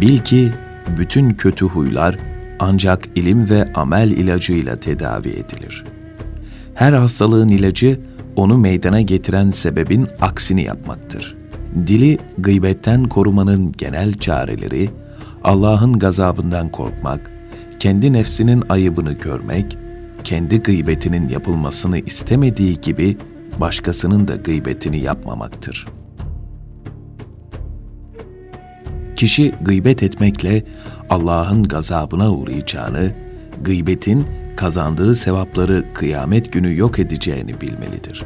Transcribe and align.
Bil 0.00 0.18
ki 0.18 0.52
bütün 0.98 1.34
kötü 1.34 1.66
huylar 1.66 2.16
ancak 2.58 3.08
ilim 3.14 3.50
ve 3.50 3.72
amel 3.74 4.10
ilacıyla 4.10 4.76
tedavi 4.76 5.28
edilir. 5.28 5.84
Her 6.74 6.92
hastalığın 6.92 7.48
ilacı 7.48 8.00
onu 8.36 8.58
meydana 8.58 9.00
getiren 9.00 9.50
sebebin 9.50 10.06
aksini 10.20 10.64
yapmaktır. 10.64 11.36
Dili 11.86 12.18
gıybetten 12.38 13.04
korumanın 13.04 13.72
genel 13.78 14.18
çareleri 14.18 14.90
Allah'ın 15.44 15.98
gazabından 15.98 16.68
korkmak, 16.68 17.30
kendi 17.78 18.12
nefsinin 18.12 18.64
ayıbını 18.68 19.12
görmek, 19.12 19.76
kendi 20.24 20.62
gıybetinin 20.62 21.28
yapılmasını 21.28 21.98
istemediği 21.98 22.80
gibi 22.80 23.16
başkasının 23.60 24.28
da 24.28 24.36
gıybetini 24.36 25.00
yapmamaktır. 25.00 25.86
Kişi 29.18 29.52
gıybet 29.62 30.02
etmekle 30.02 30.64
Allah'ın 31.10 31.62
gazabına 31.62 32.32
uğrayacağını, 32.32 33.10
gıybetin 33.62 34.26
kazandığı 34.56 35.14
sevapları 35.14 35.84
kıyamet 35.94 36.52
günü 36.52 36.76
yok 36.76 36.98
edeceğini 36.98 37.60
bilmelidir. 37.60 38.24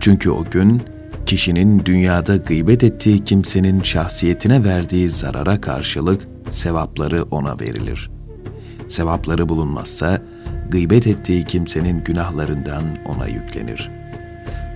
Çünkü 0.00 0.30
o 0.30 0.44
gün 0.50 0.82
kişinin 1.26 1.84
dünyada 1.84 2.36
gıybet 2.36 2.84
ettiği 2.84 3.24
kimsenin 3.24 3.82
şahsiyetine 3.82 4.64
verdiği 4.64 5.08
zarara 5.08 5.60
karşılık 5.60 6.28
sevapları 6.50 7.22
ona 7.22 7.60
verilir. 7.60 8.10
Sevapları 8.88 9.48
bulunmazsa 9.48 10.22
gıybet 10.70 11.06
ettiği 11.06 11.44
kimsenin 11.44 12.04
günahlarından 12.04 12.84
ona 13.06 13.26
yüklenir. 13.26 13.90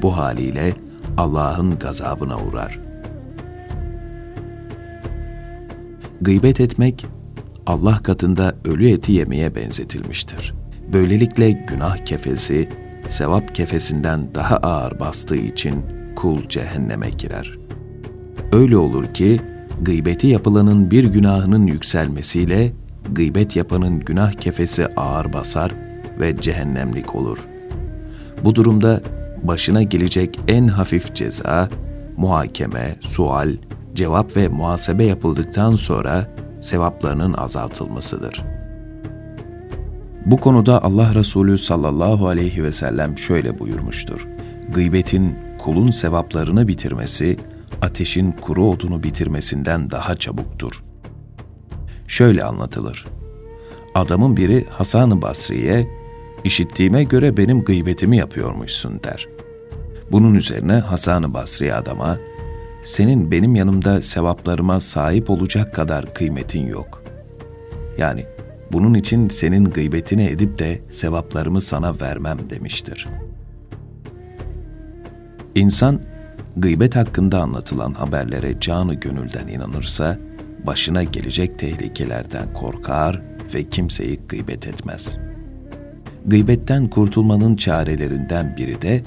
Bu 0.02 0.16
haliyle 0.16 0.74
Allah'ın 1.16 1.78
gazabına 1.78 2.36
uğrar. 2.38 2.87
Gıybet 6.20 6.60
etmek 6.60 7.06
Allah 7.66 7.98
katında 8.02 8.54
ölü 8.64 8.90
eti 8.90 9.12
yemeye 9.12 9.54
benzetilmiştir. 9.54 10.54
Böylelikle 10.92 11.50
günah 11.50 11.96
kefesi 11.96 12.68
sevap 13.10 13.54
kefesinden 13.54 14.34
daha 14.34 14.56
ağır 14.56 15.00
bastığı 15.00 15.36
için 15.36 15.82
kul 16.16 16.48
cehenneme 16.48 17.10
girer. 17.10 17.58
Öyle 18.52 18.76
olur 18.76 19.14
ki 19.14 19.40
gıybeti 19.82 20.26
yapılanın 20.26 20.90
bir 20.90 21.04
günahının 21.04 21.66
yükselmesiyle 21.66 22.72
gıybet 23.12 23.56
yapanın 23.56 24.00
günah 24.00 24.32
kefesi 24.32 24.86
ağır 24.86 25.32
basar 25.32 25.72
ve 26.20 26.40
cehennemlik 26.40 27.14
olur. 27.14 27.38
Bu 28.44 28.54
durumda 28.54 29.00
başına 29.42 29.82
gelecek 29.82 30.40
en 30.48 30.68
hafif 30.68 31.14
ceza, 31.14 31.68
muhakeme, 32.16 32.96
sual, 33.00 33.48
cevap 33.98 34.36
ve 34.36 34.48
muhasebe 34.48 35.04
yapıldıktan 35.04 35.76
sonra 35.76 36.26
sevaplarının 36.60 37.32
azaltılmasıdır. 37.32 38.42
Bu 40.26 40.36
konuda 40.36 40.84
Allah 40.84 41.14
Resulü 41.14 41.58
sallallahu 41.58 42.28
aleyhi 42.28 42.64
ve 42.64 42.72
sellem 42.72 43.18
şöyle 43.18 43.58
buyurmuştur. 43.58 44.26
Gıybetin 44.74 45.34
kulun 45.58 45.90
sevaplarını 45.90 46.68
bitirmesi, 46.68 47.36
ateşin 47.82 48.32
kuru 48.32 48.70
odunu 48.70 49.02
bitirmesinden 49.02 49.90
daha 49.90 50.16
çabuktur. 50.16 50.84
Şöyle 52.06 52.44
anlatılır. 52.44 53.06
Adamın 53.94 54.36
biri 54.36 54.66
Hasan-ı 54.70 55.22
Basri'ye, 55.22 55.88
işittiğime 56.44 57.04
göre 57.04 57.36
benim 57.36 57.64
gıybetimi 57.64 58.16
yapıyormuşsun 58.16 59.00
der. 59.04 59.26
Bunun 60.12 60.34
üzerine 60.34 60.72
Hasan-ı 60.72 61.34
Basri 61.34 61.74
adama, 61.74 62.16
senin 62.88 63.30
benim 63.30 63.56
yanımda 63.56 64.02
sevaplarıma 64.02 64.80
sahip 64.80 65.30
olacak 65.30 65.74
kadar 65.74 66.14
kıymetin 66.14 66.66
yok. 66.66 67.02
Yani 67.98 68.24
bunun 68.72 68.94
için 68.94 69.28
senin 69.28 69.64
gıybetini 69.64 70.24
edip 70.26 70.58
de 70.58 70.80
sevaplarımı 70.88 71.60
sana 71.60 72.00
vermem 72.00 72.38
demiştir. 72.50 73.08
İnsan 75.54 76.00
gıybet 76.56 76.96
hakkında 76.96 77.40
anlatılan 77.40 77.92
haberlere 77.92 78.60
canı 78.60 78.94
gönülden 78.94 79.48
inanırsa, 79.48 80.18
başına 80.66 81.02
gelecek 81.02 81.58
tehlikelerden 81.58 82.54
korkar 82.54 83.22
ve 83.54 83.64
kimseyi 83.64 84.20
gıybet 84.28 84.66
etmez. 84.66 85.18
Gıybetten 86.26 86.88
kurtulmanın 86.88 87.56
çarelerinden 87.56 88.54
biri 88.56 88.82
de 88.82 89.02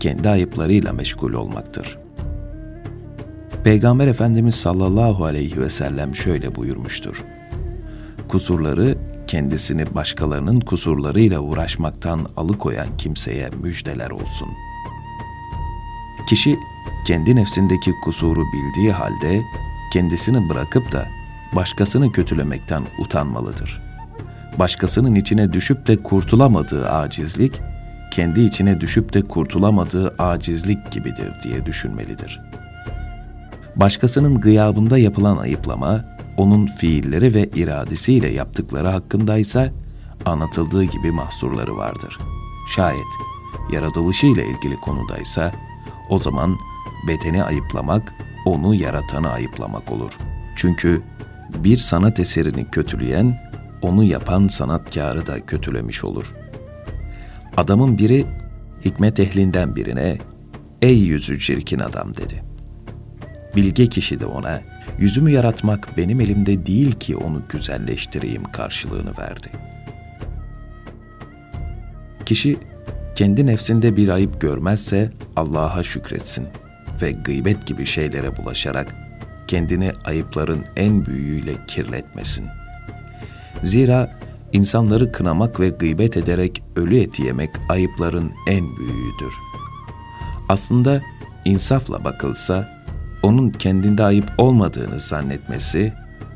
kendi 0.00 0.28
ayıplarıyla 0.28 0.92
meşgul 0.92 1.32
olmaktır. 1.32 2.03
Peygamber 3.64 4.06
Efendimiz 4.06 4.54
sallallahu 4.54 5.24
aleyhi 5.24 5.60
ve 5.60 5.68
sellem 5.68 6.16
şöyle 6.16 6.54
buyurmuştur. 6.54 7.24
Kusurları 8.28 8.98
kendisini 9.26 9.94
başkalarının 9.94 10.60
kusurlarıyla 10.60 11.40
uğraşmaktan 11.40 12.26
alıkoyan 12.36 12.86
kimseye 12.98 13.50
müjdeler 13.62 14.10
olsun. 14.10 14.48
Kişi 16.28 16.56
kendi 17.06 17.36
nefsindeki 17.36 17.92
kusuru 18.04 18.42
bildiği 18.52 18.92
halde 18.92 19.42
kendisini 19.92 20.48
bırakıp 20.48 20.92
da 20.92 21.06
başkasını 21.56 22.12
kötülemekten 22.12 22.82
utanmalıdır. 22.98 23.82
Başkasının 24.58 25.14
içine 25.14 25.52
düşüp 25.52 25.86
de 25.86 26.02
kurtulamadığı 26.02 26.90
acizlik, 26.90 27.60
kendi 28.12 28.40
içine 28.40 28.80
düşüp 28.80 29.14
de 29.14 29.22
kurtulamadığı 29.22 30.14
acizlik 30.18 30.92
gibidir 30.92 31.32
diye 31.44 31.66
düşünmelidir. 31.66 32.53
Başkasının 33.76 34.40
gıyabında 34.40 34.98
yapılan 34.98 35.36
ayıplama, 35.36 36.04
onun 36.36 36.66
fiilleri 36.66 37.34
ve 37.34 37.44
iradesiyle 37.54 38.32
yaptıkları 38.32 38.88
hakkındaysa 38.88 39.72
anlatıldığı 40.24 40.84
gibi 40.84 41.10
mahsurları 41.10 41.76
vardır. 41.76 42.18
Şayet 42.74 43.04
yaratılışıyla 43.72 44.42
ilgili 44.42 44.76
konudaysa 44.80 45.52
o 46.10 46.18
zaman 46.18 46.56
bedeni 47.08 47.44
ayıplamak 47.44 48.14
onu 48.44 48.74
yaratanı 48.74 49.30
ayıplamak 49.30 49.92
olur. 49.92 50.18
Çünkü 50.56 51.02
bir 51.64 51.76
sanat 51.76 52.20
eserini 52.20 52.70
kötüleyen 52.70 53.38
onu 53.82 54.04
yapan 54.04 54.48
sanatkarı 54.48 55.26
da 55.26 55.46
kötülemiş 55.46 56.04
olur. 56.04 56.34
Adamın 57.56 57.98
biri 57.98 58.26
hikmet 58.84 59.20
ehlinden 59.20 59.76
birine 59.76 60.18
''Ey 60.82 60.98
yüzü 60.98 61.40
çirkin 61.40 61.78
adam'' 61.78 62.16
dedi. 62.16 62.53
Bilge 63.56 63.86
kişi 63.86 64.20
de 64.20 64.26
ona 64.26 64.60
yüzümü 64.98 65.30
yaratmak 65.30 65.88
benim 65.96 66.20
elimde 66.20 66.66
değil 66.66 66.92
ki 66.92 67.16
onu 67.16 67.42
güzelleştireyim 67.48 68.44
karşılığını 68.44 69.18
verdi. 69.18 69.48
Kişi 72.26 72.56
kendi 73.14 73.46
nefsinde 73.46 73.96
bir 73.96 74.08
ayıp 74.08 74.40
görmezse 74.40 75.10
Allah'a 75.36 75.82
şükretsin 75.82 76.46
ve 77.02 77.12
gıybet 77.12 77.66
gibi 77.66 77.86
şeylere 77.86 78.36
bulaşarak 78.36 78.94
kendini 79.48 79.92
ayıpların 80.04 80.64
en 80.76 81.06
büyüğüyle 81.06 81.52
kirletmesin. 81.66 82.46
Zira 83.62 84.20
insanları 84.52 85.12
kınamak 85.12 85.60
ve 85.60 85.68
gıybet 85.68 86.16
ederek 86.16 86.62
ölü 86.76 86.98
eti 86.98 87.22
yemek 87.22 87.50
ayıpların 87.68 88.32
en 88.46 88.76
büyüğüdür. 88.76 89.34
Aslında 90.48 91.02
insafla 91.44 92.04
bakılsa 92.04 92.73
onun 93.24 93.50
kendinde 93.50 94.04
ayıp 94.04 94.32
olmadığını 94.38 95.00
zannetmesi, 95.00 95.92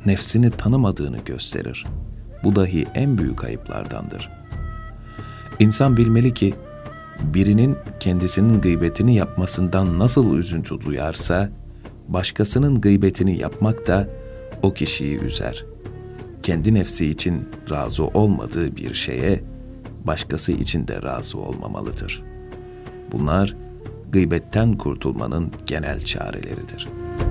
nefsini 0.07 0.51
tanımadığını 0.51 1.19
gösterir. 1.19 1.87
Bu 2.45 2.57
dahi 2.57 2.87
en 2.95 3.19
büyük 3.19 3.45
ayıplardandır. 3.45 4.31
İnsan 5.59 5.97
bilmeli 5.97 6.35
ki, 6.35 6.55
birinin 7.23 7.77
kendisinin 8.01 8.61
gıybetini 8.61 9.15
yapmasından 9.15 9.99
nasıl 9.99 10.37
üzüntü 10.37 10.81
duyarsa, 10.81 11.51
başkasının 12.09 12.81
gıybetini 12.81 13.39
yapmak 13.39 13.87
da 13.87 14.09
o 14.63 14.75
kişiyi 14.75 15.19
üzer. 15.19 15.65
Kendi 16.43 16.75
nefsi 16.75 17.07
için 17.07 17.49
razı 17.71 18.05
olmadığı 18.05 18.77
bir 18.77 18.95
şeye, 18.95 19.41
başkası 20.05 20.53
için 20.53 20.89
de 20.89 21.03
razı 21.03 21.39
olmamalıdır. 21.39 22.23
Bunlar, 23.13 23.57
gıybetten 24.13 24.77
kurtulmanın 24.77 25.53
genel 25.67 26.01
çareleridir.'' 26.01 27.28